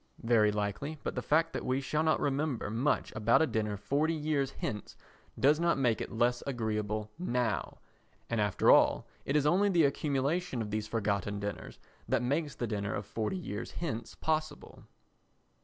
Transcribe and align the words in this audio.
Very 0.23 0.51
likely, 0.51 0.97
but 1.03 1.13
the 1.13 1.21
fact 1.21 1.53
that 1.53 1.63
we 1.63 1.79
shall 1.79 2.01
not 2.01 2.19
remember 2.19 2.71
much 2.71 3.13
about 3.15 3.43
a 3.43 3.45
dinner 3.45 3.77
forty 3.77 4.15
years 4.15 4.49
hence 4.53 4.97
does 5.39 5.59
not 5.59 5.77
make 5.77 6.01
it 6.01 6.11
less 6.11 6.41
agreeable 6.47 7.11
now, 7.19 7.77
and 8.27 8.41
after 8.41 8.71
all 8.71 9.05
it 9.25 9.35
is 9.35 9.45
only 9.45 9.69
the 9.69 9.83
accumulation 9.85 10.59
of 10.59 10.71
these 10.71 10.87
forgotten 10.87 11.39
dinners 11.39 11.77
that 12.09 12.23
makes 12.23 12.55
the 12.55 12.65
dinner 12.65 12.95
of 12.95 13.05
forty 13.05 13.37
years 13.37 13.73
hence 13.73 14.15
possible. 14.15 14.85